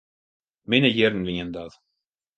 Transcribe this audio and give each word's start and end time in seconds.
Minne 0.69 0.89
jierren 0.95 1.25
wienen 1.27 1.51
dat. 1.55 1.75